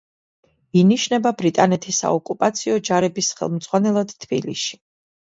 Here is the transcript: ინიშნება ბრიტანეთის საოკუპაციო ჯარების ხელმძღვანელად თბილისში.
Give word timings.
ინიშნება 0.79 1.31
ბრიტანეთის 1.41 1.99
საოკუპაციო 2.03 2.79
ჯარების 2.89 3.29
ხელმძღვანელად 3.43 4.15
თბილისში. 4.27 4.81